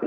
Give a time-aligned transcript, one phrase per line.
[0.00, 0.06] Hey,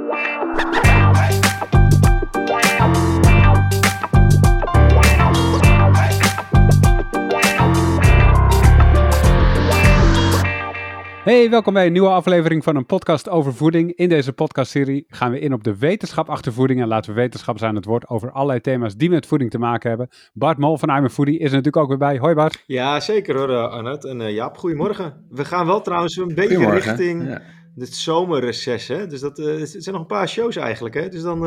[11.50, 13.96] welkom bij een nieuwe aflevering van een podcast over voeding.
[13.96, 17.66] In deze podcastserie gaan we in op de wetenschap achter voeding en laten we wetenschappers
[17.66, 20.10] aan het woord over allerlei thema's die met voeding te maken hebben.
[20.34, 22.18] Bart Mol van I'm a Foodie is er natuurlijk ook weer bij.
[22.18, 22.64] Hoi Bart.
[22.66, 24.06] Ja, zeker hoor uh, Arnoud.
[24.06, 25.26] En uh, Jaap, goedemorgen.
[25.30, 27.42] We gaan wel trouwens een beetje richting ja.
[27.78, 29.08] Het zomerreces, hè.
[29.08, 31.10] Dus dat, uh, het zijn nog een paar shows eigenlijk, hè.
[31.10, 31.40] Dus dan,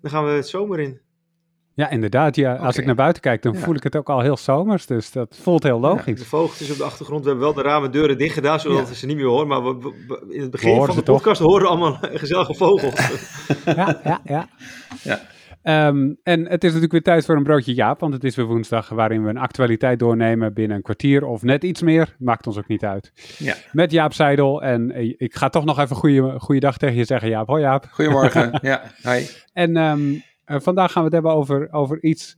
[0.00, 1.00] dan gaan we het zomer in.
[1.76, 2.36] Ja, inderdaad.
[2.36, 2.54] Ja.
[2.54, 4.86] Als ik naar buiten kijk, dan voel ik het ook al heel zomers.
[4.86, 6.18] Dus dat voelt heel logisch.
[6.18, 7.22] de vogeltjes op de achtergrond.
[7.22, 9.46] We hebben wel de ramen deuren dicht gedaan, zodat we ze niet meer horen.
[9.46, 11.48] Maar we, in het begin van de podcast toch?
[11.48, 13.08] horen we allemaal gezellige vogels.
[13.64, 14.48] ja, ja, ja.
[15.02, 15.20] ja.
[15.68, 18.46] Um, en het is natuurlijk weer tijd voor een broodje Jaap, want het is weer
[18.46, 22.16] woensdag waarin we een actualiteit doornemen binnen een kwartier of net iets meer.
[22.18, 23.12] Maakt ons ook niet uit.
[23.38, 23.54] Ja.
[23.72, 24.62] Met Jaap Seidel.
[24.62, 27.46] En ik ga toch nog even goede, goede dag tegen je zeggen, Jaap.
[27.46, 27.86] Hoi Jaap.
[27.90, 28.58] Goedemorgen.
[28.62, 29.26] ja, hi.
[29.52, 32.36] En um, uh, vandaag gaan we het hebben over, over iets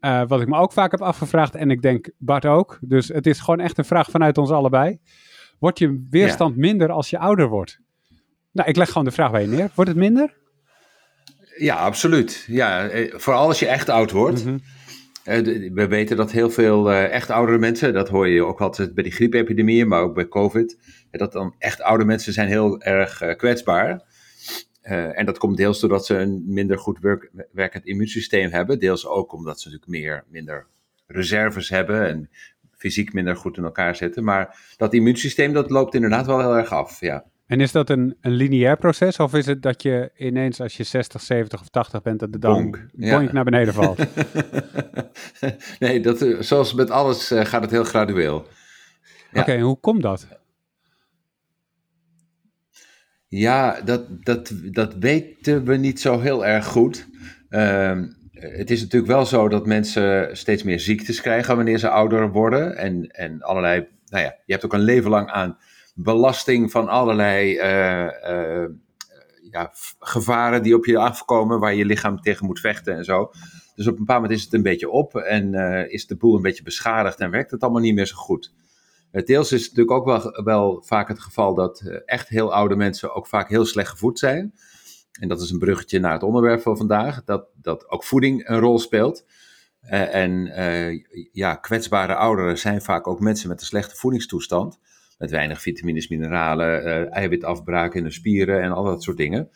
[0.00, 1.54] uh, wat ik me ook vaak heb afgevraagd.
[1.54, 2.78] En ik denk Bart ook.
[2.80, 4.98] Dus het is gewoon echt een vraag vanuit ons allebei.
[5.58, 6.60] Wordt je weerstand ja.
[6.60, 7.80] minder als je ouder wordt?
[8.52, 9.70] Nou, ik leg gewoon de vraag bij je neer.
[9.74, 10.38] Wordt het minder?
[11.60, 12.44] Ja, absoluut.
[12.46, 14.44] Ja, eh, vooral als je echt oud wordt.
[14.44, 14.60] Mm -hmm.
[15.74, 19.12] We weten dat heel veel echt oudere mensen, dat hoor je ook altijd bij die
[19.12, 20.78] griepepidemieën, maar ook bij COVID,
[21.10, 24.02] dat dan echt oude mensen zijn heel erg kwetsbaar.
[24.82, 28.78] En dat komt deels doordat ze een minder goed werk, werkend immuunsysteem hebben.
[28.78, 30.66] Deels ook omdat ze natuurlijk meer, minder
[31.06, 32.30] reserves hebben en
[32.76, 34.24] fysiek minder goed in elkaar zitten.
[34.24, 37.24] Maar dat immuunsysteem dat loopt inderdaad wel heel erg af, ja.
[37.50, 39.16] En is dat een, een lineair proces?
[39.16, 42.38] Of is het dat je ineens als je 60, 70 of 80 bent, dat de
[42.38, 43.20] dan bonk, ja.
[43.20, 43.98] naar beneden valt?
[45.78, 48.46] nee, dat, eh, zoals met alles uh, gaat het heel gradueel.
[49.32, 49.40] Ja.
[49.40, 50.26] Oké, okay, hoe komt dat?
[53.28, 57.08] Ja, dat, dat, dat weten we niet zo heel erg goed.
[57.48, 58.00] Uh,
[58.32, 62.76] het is natuurlijk wel zo dat mensen steeds meer ziektes krijgen wanneer ze ouder worden.
[62.76, 65.58] En, en allerlei, nou ja, je hebt ook een leven lang aan
[65.94, 68.68] belasting van allerlei uh, uh,
[69.50, 73.30] ja, gevaren die op je afkomen, waar je lichaam tegen moet vechten en zo.
[73.74, 76.36] Dus op een bepaald moment is het een beetje op en uh, is de boel
[76.36, 78.52] een beetje beschadigd en werkt het allemaal niet meer zo goed.
[79.10, 83.14] Deels is het natuurlijk ook wel, wel vaak het geval dat echt heel oude mensen
[83.14, 84.54] ook vaak heel slecht gevoed zijn.
[85.20, 88.58] En dat is een bruggetje naar het onderwerp van vandaag, dat, dat ook voeding een
[88.58, 89.24] rol speelt.
[89.80, 90.52] En
[91.32, 94.78] ja, kwetsbare ouderen zijn vaak ook mensen met een slechte voedingstoestand.
[95.20, 99.50] Met weinig vitamines, mineralen, eiwitafbraak in de spieren en al dat soort dingen.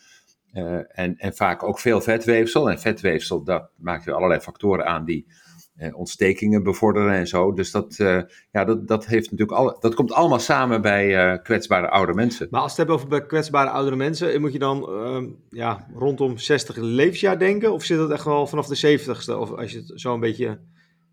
[0.88, 2.70] en, en vaak ook veel vetweefsel.
[2.70, 5.26] En vetweefsel, dat maakt weer allerlei factoren aan die
[5.74, 7.52] eh, ontstekingen bevorderen en zo.
[7.52, 11.42] Dus dat, uh, ja, dat, dat, heeft natuurlijk al, dat komt allemaal samen bij uh,
[11.42, 12.48] kwetsbare oude mensen.
[12.50, 16.38] Maar als we het hebben over kwetsbare oudere mensen, moet je dan uh, ja, rondom
[16.38, 17.72] 60 levensjaar denken?
[17.72, 19.38] Of zit dat echt wel vanaf de 70ste?
[19.38, 20.60] Of als je het zo een beetje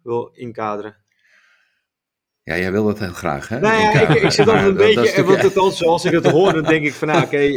[0.04, 0.96] wil inkaderen?
[2.52, 3.60] Ja, jij wil dat heel graag, hè?
[3.60, 6.26] Nou ja, ik, ik zit altijd een beetje, en want het dan, zoals ik het
[6.26, 7.50] hoor, dan denk ik van, nou, oké, okay,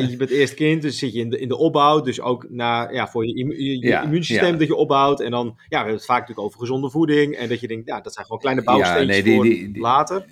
[0.00, 2.46] uh, je bent eerst kind, dus zit je in de, in de opbouw, dus ook
[2.50, 4.58] naar, ja, voor je, je, je ja, immuunsysteem ja.
[4.58, 7.48] dat je opbouwt, en dan, ja, we hebben het vaak natuurlijk over gezonde voeding, en
[7.48, 10.24] dat je denkt, ja, dat zijn gewoon kleine bouwsteentjes nee, die, die, die, voor later.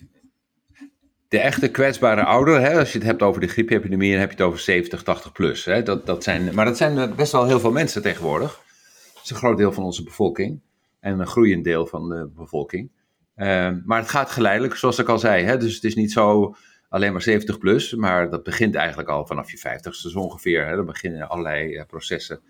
[1.28, 4.36] De echte kwetsbare ouder, hè, als je het hebt over de griepepidemie, dan heb je
[4.36, 5.64] het over 70, 80 plus.
[5.64, 8.62] Hè, dat, dat zijn, maar dat zijn best wel heel veel mensen tegenwoordig.
[9.14, 10.60] Dat is een groot deel van onze bevolking,
[11.00, 12.90] en een groeiend deel van de bevolking.
[13.36, 15.44] Uh, maar het gaat geleidelijk, zoals ik al zei.
[15.44, 15.56] Hè?
[15.56, 16.56] Dus het is niet zo
[16.88, 20.66] alleen maar 70 plus, maar dat begint eigenlijk al vanaf je 50ste zo ongeveer.
[20.66, 20.76] Hè?
[20.76, 22.40] Dan beginnen allerlei uh, processen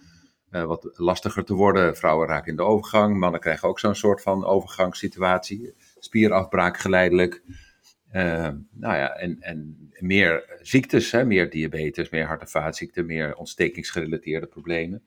[0.51, 1.97] uh, wat lastiger te worden.
[1.97, 5.75] Vrouwen raken in de overgang, mannen krijgen ook zo'n soort van overgangssituatie.
[5.99, 7.43] Spierafbraak geleidelijk.
[8.11, 11.25] Ehm, nou ja, en, en meer ziektes, hè?
[11.25, 15.03] meer diabetes, meer hart- en vaatziekten, meer ontstekingsgerelateerde problemen.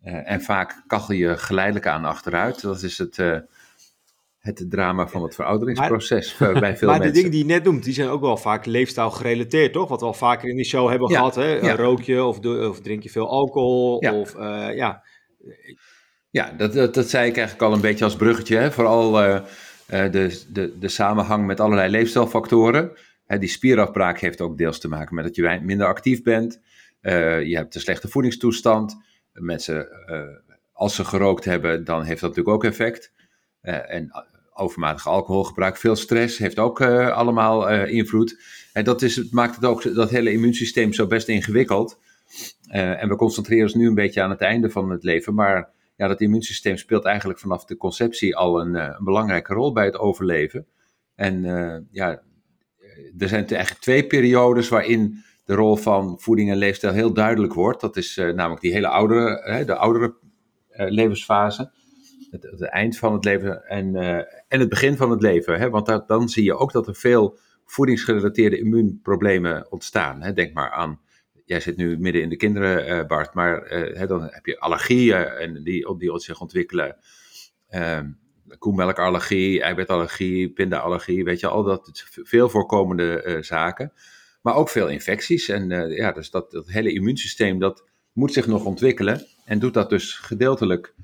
[0.00, 2.60] Eh, en vaak kachel je geleidelijk aan achteruit.
[2.60, 3.18] Dat is het
[4.38, 6.86] het drama van het verouderingsproces maar, bij veel maar mensen.
[6.88, 9.88] Maar de dingen die je net noemt, die zijn ook wel vaak leefstijl gerelateerd, toch?
[9.88, 11.52] Wat we al vaker in die show hebben ja, gehad, hè?
[11.52, 11.76] Ja.
[11.76, 14.02] Rook je of, of, drink je veel alcohol?
[14.02, 15.02] Ja, of, uh, ja.
[16.30, 18.56] ja dat, dat, dat, zei ik eigenlijk al een beetje als bruggetje.
[18.56, 18.72] Hè?
[18.72, 19.40] Vooral uh, uh,
[20.12, 22.92] de, de, de samenhang met allerlei leefstijlfactoren.
[23.26, 26.60] Hè, die spierafbraak heeft ook deels te maken met dat je minder actief bent.
[27.00, 28.96] je hebt een slechte voedingstoestand.
[29.32, 29.88] Mensen,
[30.72, 33.12] als ze gerookt hebben, dan heeft dat natuurlijk ook effect.
[33.68, 34.10] Uh, en
[34.52, 38.40] overmatig alcoholgebruik, veel stress, heeft ook uh, allemaal invloed.
[38.72, 41.98] En dat is, maakt het ook dat hele immuunsysteem zo best ingewikkeld.
[42.68, 46.08] en we concentreren ons nu een beetje aan het einde van het leven, maar ja,
[46.08, 50.66] dat immuunsysteem speelt eigenlijk vanaf de conceptie al een, belangrijke rol bij het overleven.
[51.14, 51.42] En
[51.90, 52.22] ja,
[53.18, 57.80] er zijn eigenlijk twee periodes waarin de rol van voeding en leefstijl heel duidelijk wordt.
[57.80, 60.14] Dat is namelijk die hele oudere, de oudere
[60.68, 61.70] levensfase.
[62.30, 63.96] Het, het, eind van het leven en,
[64.48, 65.58] en het begin van het leven.
[65.58, 65.70] Hè?
[65.70, 70.22] Want dan zie je ook dat er veel voedingsgerelateerde immuunproblemen ontstaan.
[70.22, 70.32] Hè?
[70.32, 71.00] Denk maar aan
[71.48, 75.62] jij zit nu midden in de kinderen, Bart, maar hè, dan heb je allergieën en
[75.62, 76.96] die, die zich ontwikkelen.
[77.70, 78.00] Uh,
[78.58, 83.92] koemelkallergie, eiwitallergie, pindaallergie, weet je, al dat veel voorkomende zaken.
[84.42, 85.48] Maar ook veel infecties.
[85.48, 89.26] En ja, dus dat, dat hele immuunsysteem, dat moet zich nog ontwikkelen.
[89.44, 90.94] En doet dat dus gedeeltelijk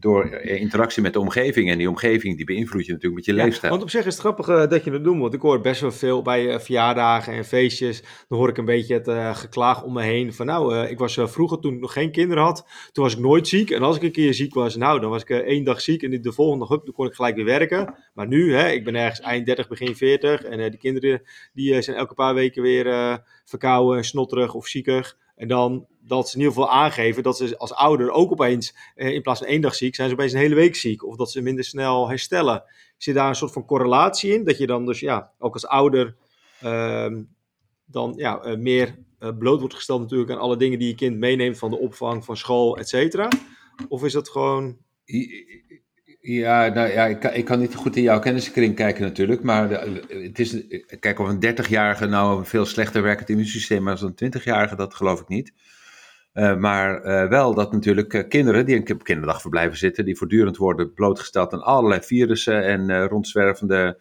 [0.00, 1.70] door eh, interactie met de omgeving.
[1.70, 3.70] En die omgeving die beïnvloedt je natuurlijk met je leefstijl.
[3.72, 5.18] Want op zich is het grappig uh, dat je het doet.
[5.18, 8.02] Want ik hoor best wel veel bij uh, verjaardagen en feestjes.
[8.28, 10.34] Dan hoor ik een beetje het uh, geklaag om me heen.
[10.34, 12.66] Van nou, ik was vroeger toen ik nog geen kinderen had.
[12.92, 13.70] Toen was ik nooit ziek.
[13.70, 16.02] En als ik een keer ziek was, nou dan was ik één dag ziek.
[16.02, 17.94] En de volgende dag, kon ik gelijk weer werken.
[18.14, 20.42] Maar nu, hè, ik ben ergens eind 30, begin 40.
[20.42, 21.22] En die kinderen
[21.52, 25.16] die zijn elke paar weken weer verkouden, snotterig of ziekig.
[25.36, 29.12] En dan dat ze in ieder geval aangeven dat ze als ouder ook opeens, eh,
[29.12, 31.04] in plaats van één dag ziek, zijn ze opeens een hele week ziek.
[31.04, 32.64] Of dat ze minder snel herstellen.
[32.96, 34.44] Zit daar een soort van correlatie in?
[34.44, 36.16] Dat je dan dus ja, ook als ouder
[36.60, 37.22] ehm,
[37.84, 41.18] dan ja, uh, meer uh, bloot wordt gesteld natuurlijk aan alle dingen die je kind
[41.18, 43.28] meeneemt van de opvang, van school, et cetera?
[43.88, 44.76] Of is dat gewoon...
[46.28, 49.70] Ja, nou ja, ik kan, ik kan niet goed in jouw kenniskring kijken natuurlijk, maar
[50.08, 50.62] het is,
[51.00, 55.20] kijk of een 30-jarige nou een veel slechter werkend immuunsysteem als een 20-jarige, dat geloof
[55.20, 55.52] ik niet.
[56.34, 60.94] Uh, maar uh, wel dat natuurlijk uh, kinderen die op kinderdagverblijven zitten, die voortdurend worden
[60.94, 63.98] blootgesteld aan allerlei virussen en rondzwervende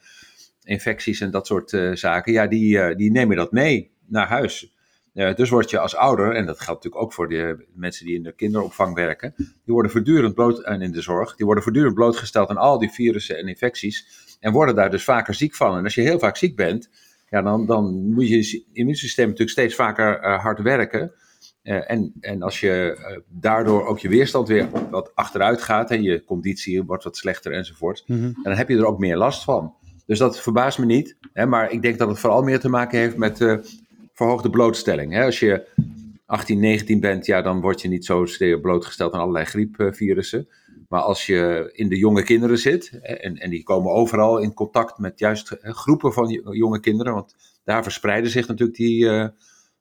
[0.63, 4.75] infecties en dat soort zaken, ja, die, die nemen dat mee naar huis.
[5.16, 8.24] Dus word je als ouder, en dat geldt natuurlijk ook voor de mensen die in
[8.24, 12.50] de kinderopvang werken, die worden voortdurend bloot, en in de zorg, die worden voortdurend blootgesteld
[12.50, 14.08] aan al die virussen en infecties
[14.40, 15.78] en worden daar dus vaker ziek van.
[15.78, 16.90] En als je heel vaak ziek bent,
[17.30, 21.14] ja, dan, dan moet je immuunsysteem natuurlijk steeds vaker hard werken.
[21.64, 26.02] Uh, en, en als je uh, daardoor ook je weerstand weer wat achteruit gaat en
[26.02, 29.74] je conditie wordt wat slechter enzovoort, mm dan heb je er ook meer last van.
[30.06, 33.00] Dus dat verbaast me niet, hè, maar ik denk dat het vooral meer te maken
[33.00, 33.40] heeft met
[34.16, 35.14] verhoogde blootstelling.
[35.14, 35.26] Hè.
[35.26, 35.68] Als je
[36.26, 38.26] 18, 19 bent, ja, dan word je niet zo
[38.62, 40.48] blootgesteld aan allerlei griepvirussen.
[40.90, 44.98] Maar als je in de jonge kinderen zit, en, en die komen overal in contact
[44.98, 49.32] met juist groepen van jonge kinderen, want daar verspreiden zich natuurlijk die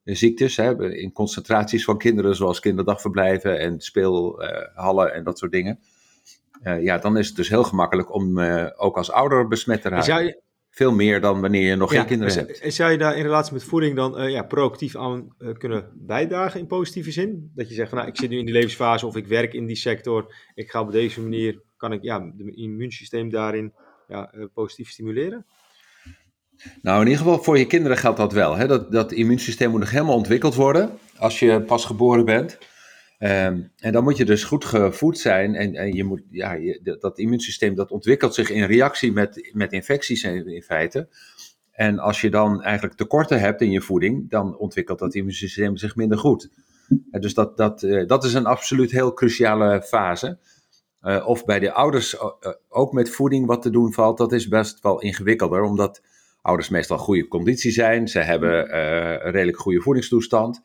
[0.05, 0.57] ziektes.
[0.57, 5.79] Hè, in concentraties van kinderen, zoals kinderdagverblijven en speelhallen en dat soort dingen.
[6.63, 9.89] Uh, ja, dan is het dus heel gemakkelijk om uh, ook als ouder besmet te
[9.89, 10.37] raken.
[10.75, 12.59] Veel meer dan wanneer je nog geen kinderen hebt.
[12.59, 16.61] En zou je daar in relatie met voeding dan uh, ja, proactief aan kunnen bijdragen
[16.61, 17.51] in positieve zin?
[17.55, 19.67] Dat je zegt van nou, ik zit nu in die levensfase of ik werk in
[19.67, 20.35] die sector.
[20.55, 23.73] Ik ga op deze manier, kan ik ja, het immuunsysteem daarin
[24.09, 25.47] ja, positief stimuleren?
[26.83, 28.57] Nou, in ieder geval voor je kinderen geldt dat wel.
[28.57, 28.67] Hè?
[28.67, 32.59] Dat, dat immuunsysteem moet nog helemaal ontwikkeld worden als je pas geboren bent.
[33.25, 35.55] Ehm, en dan moet je dus goed gevoed zijn.
[35.55, 39.73] En, en je moet, ja, je, dat immuunsysteem dat ontwikkelt zich in reactie met, met
[39.73, 41.09] infecties in, in feite.
[41.71, 45.97] En als je dan eigenlijk tekorten hebt in je voeding, dan ontwikkelt dat immuunsysteem zich
[45.97, 46.51] minder goed.
[47.11, 50.39] Dus dat, dat, uh, dat is een absoluut heel cruciale fase.
[51.03, 52.21] Uh, of bij de ouders uh,
[52.69, 56.03] ook met voeding wat te doen valt, dat is best wel ingewikkelder, omdat
[56.43, 58.09] ouders meestal goede conditie zijn.
[58.09, 60.61] Ze hebben een redelijk goede voedingstoestand.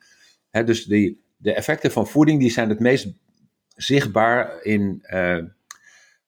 [0.50, 3.08] Dus die, de effecten van voeding die zijn het meest
[3.76, 5.38] zichtbaar in uh,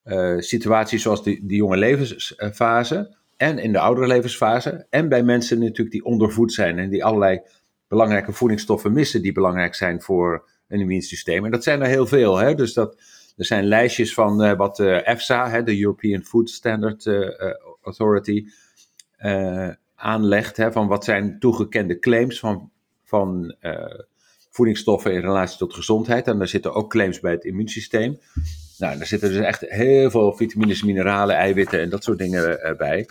[0.05, 4.87] uh, situaties zoals die jonge levensfase en in de oudere levensfase.
[4.91, 7.41] En bij mensen natuurlijk die ondervoed zijn en die allerlei
[7.89, 11.45] belangrijke voedingsstoffen missen die belangrijk zijn voor een immuunsysteem.
[11.45, 12.37] En dat zijn er heel veel.
[12.37, 12.55] Hè?
[12.55, 12.97] Dus dat,
[13.37, 17.09] er zijn lijstjes van wat de EFSA, hè, de European Food Standard
[17.83, 18.47] Authority,
[19.95, 20.57] aanlegt.
[20.57, 22.71] Hè, van wat zijn toegekende claims van,
[23.05, 23.57] van
[24.53, 26.27] voedingsstoffen in relatie tot gezondheid.
[26.27, 28.19] En daar zitten ook claims bij het immuunsysteem.
[28.79, 32.77] Nou, daar zitten dus echt heel veel vitamines, mineralen, eiwitten en dat soort dingen uh,
[32.77, 33.09] bij.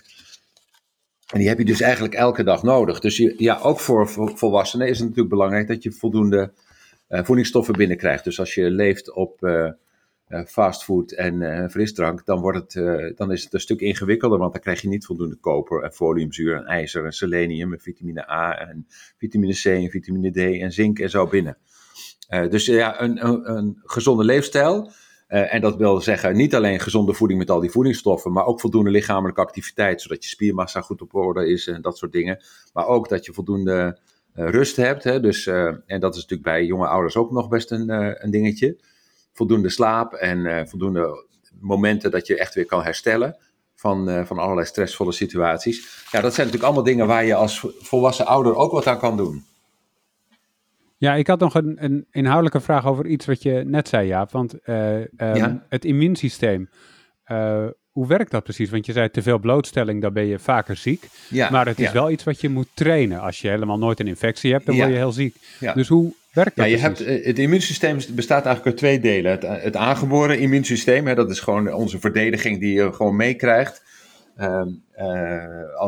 [1.31, 3.00] En die heb je dus eigenlijk elke dag nodig.
[3.00, 6.51] Dus ja, ook voor, volwassenen is het natuurlijk belangrijk dat je voldoende
[7.07, 8.24] voedingsstoffen binnenkrijgt.
[8.24, 9.69] Dus als je leeft op uh,
[10.47, 14.51] fastfood en uh, frisdrank, dan, wordt het, uh, dan is het een stuk ingewikkelder, want
[14.51, 18.57] dan krijg je niet voldoende koper en foliumzuur en ijzer en selenium en vitamine A
[18.57, 21.57] en vitamine C en vitamine D en zink en zo binnen.
[22.50, 24.91] dus ja, een, een, een gezonde leefstijl.
[25.27, 28.89] en dat wil zeggen niet alleen gezonde voeding met al die voedingsstoffen, maar ook voldoende
[28.89, 32.43] lichamelijke activiteit, zodat je spiermassa goed op orde is en dat soort dingen.
[32.73, 34.00] Maar ook dat je voldoende
[34.33, 35.03] rust hebt.
[35.03, 35.19] Hè?
[35.19, 37.89] Dus, en dat is natuurlijk bij jonge ouders ook nog best een,
[38.23, 38.77] een dingetje
[39.33, 41.25] voldoende slaap en uh, voldoende
[41.59, 43.38] momenten dat je echt weer kan herstellen
[43.75, 46.05] van, uh, van allerlei stressvolle situaties.
[46.11, 49.17] Ja, dat zijn natuurlijk allemaal dingen waar je als volwassen ouder ook wat aan kan
[49.17, 49.45] doen.
[50.97, 54.31] Ja, ik had nog een, een inhoudelijke vraag over iets wat je net zei, Jaap.
[54.31, 55.00] Want uh,
[55.69, 56.69] het immuunsysteem,
[57.27, 58.69] uh, hoe werkt dat precies?
[58.69, 61.07] Want je zei te veel blootstelling, dan ben je vaker ziek.
[61.29, 63.19] Ja, maar het is wel iets wat je moet trainen.
[63.19, 65.35] Als je helemaal nooit een infectie hebt, dan word je heel ziek.
[65.73, 69.31] Dus hoe werkt dat ja, je hebt, Het immuunsysteem bestaat eigenlijk uit twee delen.
[69.31, 73.83] Het, het aangeboren immuunsysteem, hè, dat is gewoon onze verdediging die je gewoon meekrijgt
[74.38, 74.65] uh,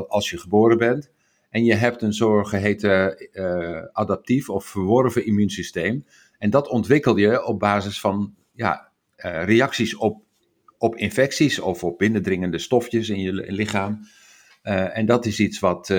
[0.08, 1.12] als je geboren bent.
[1.50, 6.06] En je hebt een zogeheten uh, adaptief of verworven immuunsysteem.
[6.38, 8.92] En dat ontwikkel je op basis van ja,
[9.46, 10.22] reacties op,
[10.78, 14.00] op infecties of op binnendringende stofjes in je lichaam.
[14.64, 15.94] En dat is iets wat,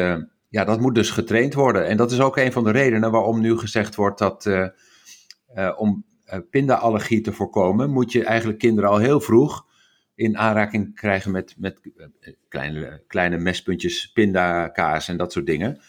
[0.54, 1.86] ja, dat moet dus getraind worden.
[1.86, 4.50] En dat is ook een van de redenen waarom nu gezegd wordt dat
[5.76, 6.04] om
[6.50, 9.66] pindaallergie te voorkomen, moet je eigenlijk kinderen al heel vroeg
[10.14, 15.80] in aanraking krijgen met, met eh, kleine, kleine mespuntjes pindakaas en dat soort dingen.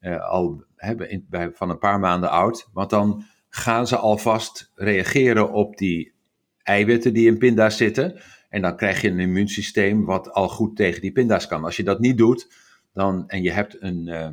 [0.00, 2.68] Uh, al hebben bij, van een paar maanden oud.
[2.72, 6.12] Want dan gaan ze alvast reageren op die
[6.62, 8.20] eiwitten die in pinda's zitten.
[8.48, 11.64] En dan krijg je een immuunsysteem wat al goed tegen die pinda's kan.
[11.64, 12.54] Als je dat niet doet,
[12.94, 14.28] dan, en je hebt een, uh,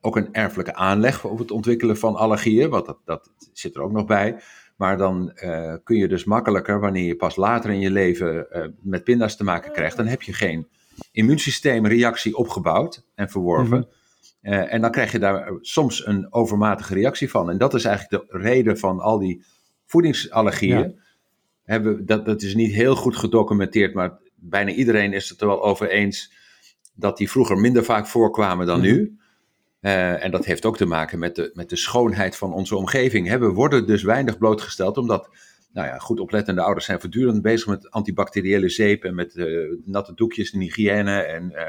[0.00, 3.92] ook een erfelijke aanleg op het ontwikkelen van allergieën, want dat, dat zit er ook
[3.92, 4.40] nog bij
[4.80, 8.64] maar dan uh, kun je dus makkelijker, wanneer je pas later in je leven uh,
[8.80, 10.68] met pinda's te maken krijgt, dan heb je geen
[11.12, 13.78] immuunsysteemreactie opgebouwd en verworven.
[13.78, 13.88] Mm
[14.42, 17.50] uh, en dan krijg je daar soms een overmatige reactie van.
[17.50, 19.44] En dat is eigenlijk de reden van al die
[19.86, 20.78] voedingsallergieën.
[20.78, 20.92] Ja.
[21.64, 25.62] Hebben, dat, dat is niet heel goed gedocumenteerd, maar bijna iedereen is het er wel
[25.62, 26.32] over eens
[27.00, 29.18] dat die vroeger minder vaak voorkwamen dan mm nu.
[29.80, 33.28] Uh, en dat heeft ook te maken met de, met de schoonheid van onze omgeving.
[33.28, 33.38] Hè.
[33.38, 35.28] We worden dus weinig blootgesteld, omdat
[35.72, 40.14] nou ja, goed oplettende ouders zijn voortdurend bezig met antibacteriële zeep en met uh, natte
[40.14, 41.62] doekjes en hygiëne en uh,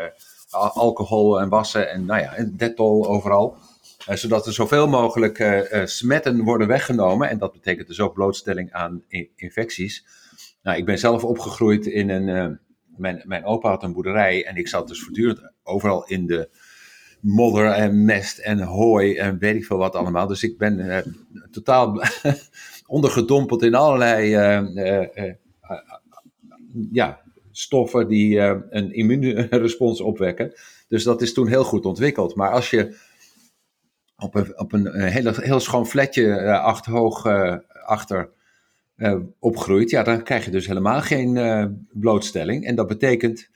[0.74, 3.58] alcohol en wassen en nou ja, en detol overal.
[4.06, 7.30] zodat er zoveel mogelijk smetten worden weggenomen.
[7.30, 9.04] En dat betekent dus ook blootstelling aan
[9.36, 10.06] infecties.
[10.64, 12.60] Nou, ik ben zelf opgegroeid in een.
[13.01, 16.50] Mijn, mijn opa had een boerderij en ik zat dus voortdurend overal in de
[17.22, 20.27] modder en mest en hooi en weet ik veel wat allemaal.
[20.27, 20.98] Dus ik ben uh,
[21.51, 22.01] totaal
[22.88, 25.34] ondergedompeld in allerlei uh, uh,
[26.91, 28.39] ja, stoffen die
[28.70, 30.53] een immuunrespons opwekken.
[30.88, 32.36] Dus dat is toen heel goed ontwikkeld.
[32.36, 32.98] Maar als je
[34.17, 37.25] op een, op een heel, heel schoon vletje acht hoog
[38.98, 42.66] achter opgroeit, ja, dan krijg je dus helemaal geen blootstelling.
[42.66, 43.50] En dat betekent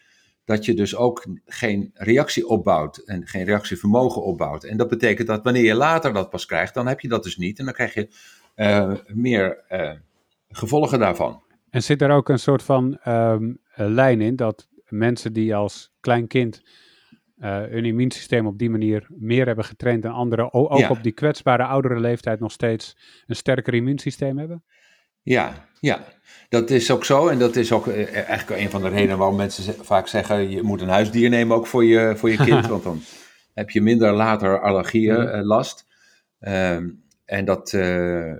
[0.46, 4.63] dat je dus ook geen reactie opbouwt en geen reactievermogen opbouwt.
[4.63, 7.38] En dat betekent dat wanneer je later dat pas krijgt, dan heb je dat dus
[7.38, 8.10] niet en dan krijg je
[8.56, 9.63] uh, meer
[10.50, 11.44] gevolgen daarvan.
[11.70, 16.27] En zit er ook een soort van um, lijn in dat mensen die als klein
[16.27, 16.62] kind
[17.38, 20.89] uh, hun immuunsysteem op die manier meer hebben getraind dan anderen, ook ja.
[20.89, 24.63] op die kwetsbare oudere leeftijd nog steeds een sterker immuunsysteem hebben?
[25.25, 26.05] Ja, ja,
[26.50, 27.27] dat is ook zo.
[27.27, 30.62] En dat is ook eh, eigenlijk een van de redenen waarom mensen vaak zeggen: je
[30.62, 32.67] moet een huisdier nemen ook voor je, voor je kind.
[32.75, 33.01] want dan
[33.53, 35.86] heb je minder later allergieën uh, last.
[36.39, 38.34] Um, en dat, uh,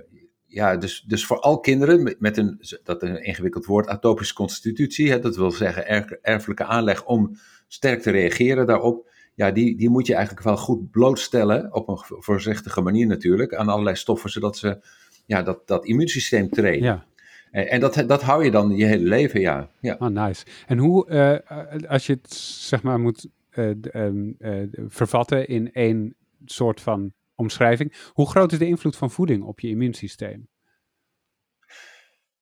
[0.46, 5.18] ja, dus, dus voor al kinderen met een, dat een ingewikkeld woord, atopische constitutie, hè,
[5.18, 7.36] dat wil zeggen erf, erfelijke aanleg om
[7.68, 9.10] sterk te reageren daarop.
[9.34, 13.68] Ja, die, die moet je eigenlijk wel goed blootstellen, op een voorzichtige manier natuurlijk, aan
[13.68, 14.78] allerlei stoffen, zodat ze
[15.26, 16.84] ja, dat, dat immuunsysteem trainen.
[16.84, 17.06] Ja.
[17.50, 19.68] En, dat, dat hou je dan je hele leven, ja.
[19.80, 19.96] ja.
[19.98, 20.44] Oh, nice.
[20.66, 26.14] En hoe, uh, als je het zeg maar moet uh, uh, vervatten in één
[26.44, 30.48] soort van omschrijving, hoe groot is de invloed van voeding op je immuunsysteem?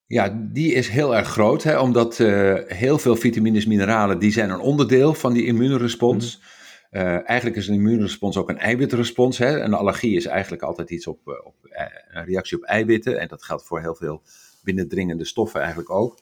[0.07, 2.17] Ja, die is heel erg groot, hè, omdat
[2.67, 6.37] heel veel vitamines, mineralen, die zijn een onderdeel van die immuunrespons.
[6.37, 6.53] Mm
[6.95, 9.37] uh, eigenlijk is een immuunrespons ook een eiwitrespons.
[9.37, 9.59] Hè?
[9.59, 11.55] Een allergie is eigenlijk altijd iets op, op
[12.11, 13.19] een reactie op eiwitten.
[13.19, 14.21] En dat geldt voor heel veel
[14.63, 16.19] binnendringende stoffen eigenlijk ook.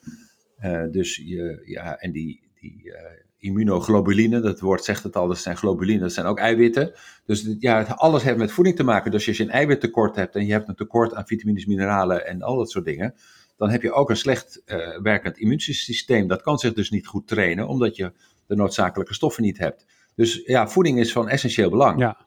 [0.90, 2.94] Dus je, ja, en die, die
[3.38, 6.92] immunoglobuline, dat woord zegt het al, dat zijn globuline, dat zijn ook eiwitten.
[7.26, 9.10] Dus ja, alles heeft met voeding te maken.
[9.10, 12.42] Dus als je een eiwittekort hebt en je hebt een tekort aan vitamines, mineralen en
[12.42, 13.14] al dat soort dingen,
[13.56, 14.62] dan heb je ook een slecht
[15.02, 16.28] werkend immuunsysteem.
[16.28, 18.12] Dat kan zich dus niet goed trainen, omdat je
[18.46, 19.86] de noodzakelijke stoffen niet hebt.
[20.14, 22.00] Dus ja, voeding is van essentieel belang.
[22.00, 22.26] Ja,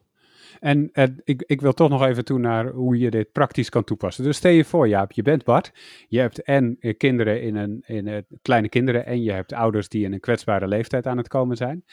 [0.59, 3.83] en uh, ik, ik wil toch nog even toe naar hoe je dit praktisch kan
[3.83, 4.23] toepassen.
[4.23, 5.71] Dus stel je voor, Jaap, je bent Bart.
[6.07, 9.89] Je hebt en uh, kinderen in een, in uh, kleine kinderen en je hebt ouders
[9.89, 11.85] die in een kwetsbare leeftijd aan het komen zijn.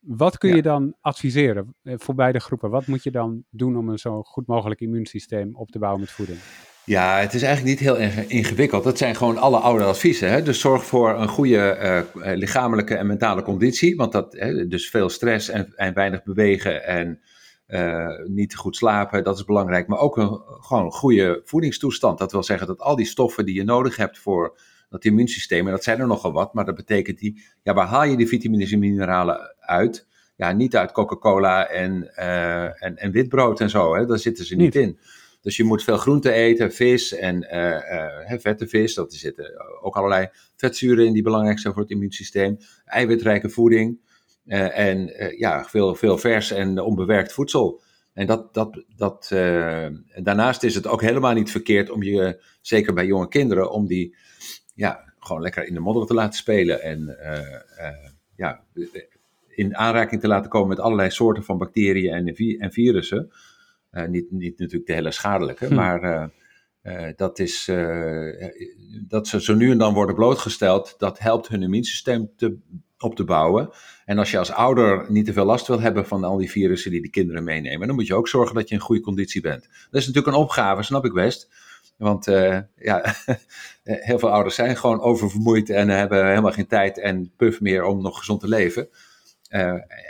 [0.00, 0.56] Wat kun ja.
[0.56, 2.70] je dan adviseren voor beide groepen?
[2.70, 6.10] Wat moet je dan doen om een zo goed mogelijk immuunsysteem op te bouwen met
[6.10, 6.38] voeding?
[6.90, 8.84] Ja, het is eigenlijk niet heel ingewikkeld.
[8.84, 10.30] Dat zijn gewoon alle oude adviezen.
[10.30, 10.42] Hè?
[10.42, 11.78] Dus zorg voor een goede
[12.14, 13.96] uh, lichamelijke en mentale conditie.
[13.96, 17.20] Want dat, hè, dus veel stress en, en weinig bewegen en
[18.26, 19.86] niet goed slapen, dat is belangrijk.
[19.86, 22.18] Maar ook een gewoon een goede voedingstoestand.
[22.18, 25.72] Dat wil zeggen dat al die stoffen die je nodig hebt voor dat immuunsysteem, en
[25.72, 28.72] dat zijn er nogal wat, maar dat betekent die, ja, waar haal je die vitamines
[28.72, 30.06] en mineralen uit?
[30.36, 34.06] Ja, niet uit Coca-Cola en, uh, en, en witbrood en zo, hè?
[34.06, 34.98] daar zitten ze niet, in.
[35.40, 38.94] Dus je moet veel groente eten, vis en uh, uh, vette vis.
[38.94, 42.56] Dat zitten ook allerlei vetzuren in die belangrijk zijn voor het immuunsysteem.
[42.84, 44.00] Eiwitrijke voeding
[44.44, 47.80] en ja, veel, veel vers en onbewerkt voedsel.
[48.12, 49.26] En dat, dat, dat,
[50.22, 54.16] daarnaast is het ook helemaal niet verkeerd om je, zeker bij jonge kinderen, om die
[54.74, 56.82] ja, gewoon lekker in de modder te laten spelen.
[56.82, 57.16] En
[58.36, 58.64] ja,
[59.48, 62.26] in aanraking te laten komen met allerlei soorten van bacteriën en,
[62.58, 63.30] en virussen.
[63.92, 65.74] Uh, niet, niet natuurlijk de hele schadelijke, hm.
[65.74, 66.24] maar uh,
[66.82, 67.70] uh, dat, is,
[69.08, 72.58] dat ze zo nu en dan worden blootgesteld, dat helpt hun immuunsysteem te,
[72.98, 73.70] op te bouwen.
[74.04, 76.90] En als je als ouder niet te veel last wil hebben van al die virussen
[76.90, 79.62] die de kinderen meenemen, dan moet je ook zorgen dat je in goede conditie bent.
[79.62, 81.50] Dat is natuurlijk een opgave, snap ik best.
[81.96, 82.24] Want
[82.74, 83.14] ja,
[83.82, 88.02] heel veel ouders zijn gewoon oververmoeid en hebben helemaal geen tijd en puff meer om
[88.02, 88.88] nog gezond te leven.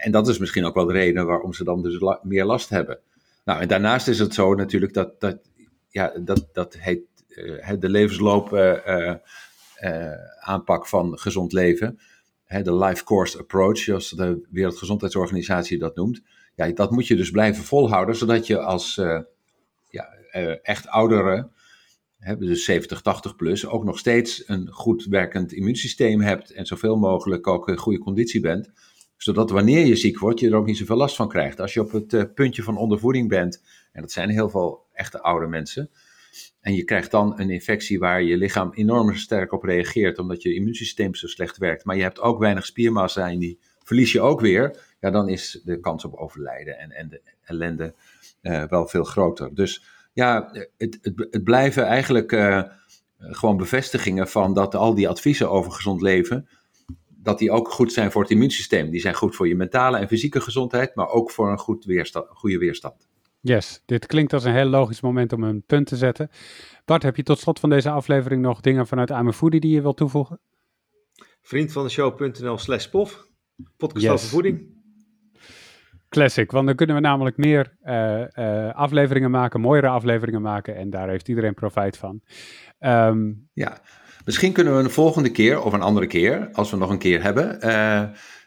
[0.00, 2.68] en dat is misschien ook wel de reden waarom ze dan dus la meer last
[2.68, 3.00] hebben.
[3.50, 5.38] Nou, en daarnaast is het zo natuurlijk dat, dat,
[5.88, 9.14] ja, dat, dat heet uh, de levensloop uh,
[9.80, 11.98] uh, aanpak van gezond leven.
[12.46, 16.22] de life course approach, zoals de Wereldgezondheidsorganisatie dat noemt.
[16.54, 18.94] Ja, dat moet je dus blijven volhouden, zodat je als
[19.88, 20.04] ja,
[20.62, 21.52] echt ouderen,
[22.38, 27.46] dus 70, 80 plus, ook nog steeds een goed werkend immuunsysteem hebt en zoveel mogelijk
[27.46, 28.70] ook in goede conditie bent
[29.22, 31.60] zodat wanneer je ziek wordt, je er ook niet zoveel last van krijgt.
[31.60, 33.62] Als je op het uh, puntje van ondervoeding bent,
[33.92, 35.90] en dat zijn heel veel echte oude mensen,
[36.60, 40.54] en je krijgt dan een infectie waar je lichaam enorm sterk op reageert, omdat je
[40.54, 44.40] immuunsysteem zo slecht werkt, maar je hebt ook weinig spiermassa en die verlies je ook
[44.40, 47.94] weer, ja, dan is de kans op overlijden en, en de ellende
[48.42, 49.54] uh, wel veel groter.
[49.54, 52.62] Dus ja, het, het, het blijven eigenlijk uh,
[53.18, 56.48] gewoon bevestigingen van dat al die adviezen over gezond leven,
[57.22, 58.90] dat die ook goed zijn voor het immuunsysteem.
[58.90, 62.26] Die zijn goed voor je mentale en fysieke gezondheid, maar ook voor een goed weerstand,
[62.28, 63.08] goede weerstand.
[63.40, 66.30] Yes, dit klinkt als een heel logisch moment om een punt te zetten.
[66.84, 69.96] Bart, heb je tot slot van deze aflevering nog dingen vanuit Amefoodie die je wilt
[69.96, 70.40] toevoegen?
[71.42, 73.28] Vriend van de show.nl slash pof.
[73.76, 74.78] Podcast over voeding.
[76.08, 80.90] Classic, want dan kunnen we namelijk meer uh, uh, afleveringen maken, mooiere afleveringen maken en
[80.90, 82.20] daar heeft iedereen profijt van.
[82.78, 83.80] Um, ja,
[84.30, 87.22] Misschien kunnen we een volgende keer, of een andere keer, als we nog een keer
[87.22, 88.02] hebben, uh,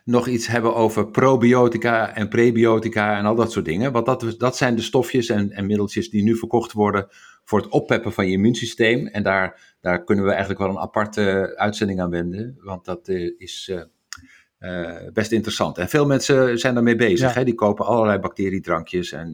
[0.06, 3.92] nog iets hebben over probiotica en prebiotica en al dat soort dingen.
[3.92, 7.08] Want dat, dat zijn de stofjes en, en middeltjes die nu verkocht worden
[7.44, 9.08] voor het oppeppen van je immuunsysteem.
[9.08, 13.34] En daar, daar kunnen we eigenlijk wel een aparte uitzending aan wenden, want dat uh,
[13.38, 13.72] is
[14.60, 15.78] uh, best interessant.
[15.78, 17.34] En veel mensen zijn daarmee bezig.
[17.34, 17.44] Hè?
[17.44, 19.34] Die kopen allerlei bacteriedrankjes en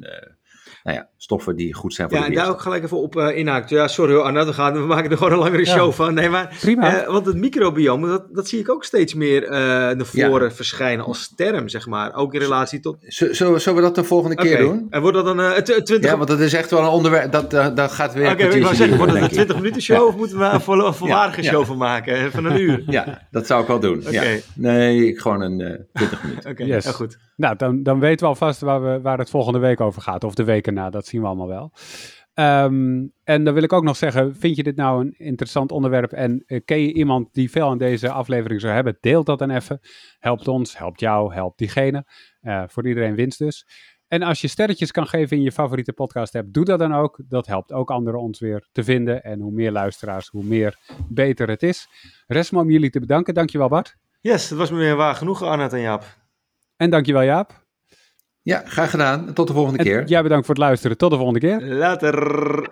[0.84, 3.16] nou ja, stoffen die goed zijn voor ja, de Ja, daar ook gelijk even op
[3.16, 3.70] uh, inhaakt.
[3.70, 6.14] Ja, sorry hoor, Arno, we, gaan, we maken er gewoon een langere show van.
[6.14, 7.02] Nee, maar, Prima.
[7.02, 11.06] Uh, want het microbiome, dat, dat zie ik ook steeds meer uh, naar voren verschijnen
[11.06, 12.16] als term, zeg maar.
[12.16, 12.98] Ook in relatie tot...
[13.00, 14.88] Zullen, zullen we dat de volgende keer doen?
[14.90, 16.02] En wordt dat dan uh, 20...
[16.02, 18.32] Ja, want dat is echt wel een onderwerp, dat, dat gaat weer...
[18.32, 20.62] Oké, okay, ik wou zeggen, wordt het een 20 minuten show of moeten we een
[20.62, 22.32] vol, volwaardige show van maken?
[22.32, 22.84] Van een uur?
[22.90, 24.04] Ja, dat zou ik wel doen.
[24.08, 24.44] Okay.
[24.56, 26.52] Nee, gewoon een 20 minuten.
[26.52, 26.86] Oké, yes.
[26.86, 27.18] goed.
[27.40, 30.24] Nou, dan, dan weten we alvast waar, we, waar het volgende week over gaat.
[30.24, 31.72] Of de weken na, dat zien we allemaal wel.
[32.34, 36.12] Um, en dan wil ik ook nog zeggen, vind je dit nou een interessant onderwerp
[36.12, 39.50] en uh, ken je iemand die veel aan deze aflevering zou hebben, deel dat dan
[39.50, 39.80] even.
[40.20, 42.06] Helpt ons, helpt jou, helpt diegene.
[42.42, 43.66] Uh, voor iedereen winst dus.
[44.08, 47.22] En als je sterretjes kan geven in je favoriete podcast app, doe dat dan ook.
[47.28, 49.24] Dat helpt ook anderen ons weer te vinden.
[49.24, 50.78] En hoe meer luisteraars, hoe meer
[51.10, 51.88] beter het is.
[52.28, 53.34] Rest me om jullie te bedanken.
[53.34, 53.96] Dankjewel Bart.
[54.22, 56.04] Yes, het was me weer waar genoeg, Arnett en Jaap.
[56.76, 57.68] En dankjewel Jaap.
[58.42, 59.34] Ja, graag gedaan.
[59.34, 60.06] Tot de volgende keer.
[60.06, 60.98] Jij bedankt voor het luisteren.
[60.98, 61.62] Tot de volgende keer.
[61.62, 62.70] Later.